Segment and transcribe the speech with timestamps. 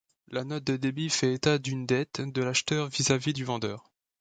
[0.29, 3.91] La note de débit fait état d'une dette de l'acheteur vis-à-vis du vendeur.